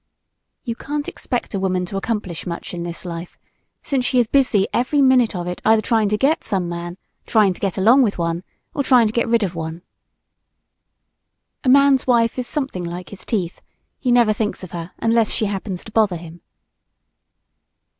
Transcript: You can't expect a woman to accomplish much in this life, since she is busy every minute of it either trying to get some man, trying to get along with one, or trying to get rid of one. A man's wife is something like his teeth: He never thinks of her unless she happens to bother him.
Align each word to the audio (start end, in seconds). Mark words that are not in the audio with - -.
You 0.63 0.73
can't 0.75 1.07
expect 1.07 1.53
a 1.53 1.59
woman 1.59 1.85
to 1.85 1.95
accomplish 1.95 2.47
much 2.47 2.73
in 2.73 2.81
this 2.81 3.05
life, 3.05 3.37
since 3.83 4.03
she 4.03 4.17
is 4.17 4.25
busy 4.25 4.65
every 4.73 4.99
minute 4.99 5.35
of 5.35 5.45
it 5.45 5.61
either 5.63 5.83
trying 5.83 6.09
to 6.09 6.17
get 6.17 6.43
some 6.43 6.67
man, 6.67 6.97
trying 7.27 7.53
to 7.53 7.59
get 7.59 7.77
along 7.77 8.01
with 8.01 8.17
one, 8.17 8.43
or 8.73 8.81
trying 8.81 9.05
to 9.05 9.13
get 9.13 9.27
rid 9.27 9.43
of 9.43 9.53
one. 9.53 9.83
A 11.63 11.69
man's 11.69 12.07
wife 12.07 12.39
is 12.39 12.47
something 12.47 12.83
like 12.83 13.09
his 13.09 13.23
teeth: 13.23 13.61
He 13.99 14.11
never 14.11 14.33
thinks 14.33 14.63
of 14.63 14.71
her 14.71 14.91
unless 14.97 15.29
she 15.29 15.45
happens 15.45 15.83
to 15.83 15.91
bother 15.91 16.17
him. 16.17 16.41